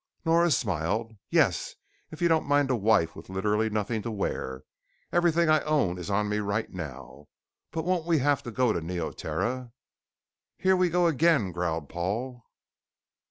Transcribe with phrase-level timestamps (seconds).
[0.25, 1.15] Nora smiled.
[1.29, 1.75] "Yes.
[2.09, 4.63] If you don't mind a wife with literally nothing to wear.
[5.11, 7.27] Everything I own is on me right now.
[7.69, 9.73] But won't we have to go to Neoterra?"
[10.57, 12.41] "Here we go again," growled Paul.